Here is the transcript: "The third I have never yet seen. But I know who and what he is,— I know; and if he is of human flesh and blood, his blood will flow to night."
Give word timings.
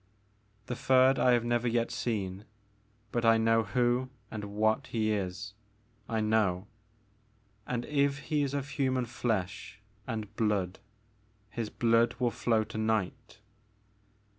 "The 0.65 0.75
third 0.75 1.19
I 1.19 1.33
have 1.33 1.45
never 1.45 1.67
yet 1.67 1.91
seen. 1.91 2.45
But 3.11 3.23
I 3.23 3.37
know 3.37 3.61
who 3.61 4.09
and 4.31 4.45
what 4.45 4.87
he 4.87 5.11
is,— 5.11 5.53
I 6.17 6.21
know; 6.21 6.65
and 7.67 7.85
if 7.85 8.17
he 8.17 8.41
is 8.41 8.55
of 8.55 8.69
human 8.69 9.05
flesh 9.05 9.79
and 10.07 10.35
blood, 10.35 10.79
his 11.51 11.69
blood 11.69 12.15
will 12.17 12.31
flow 12.31 12.63
to 12.63 12.79
night." 12.79 13.41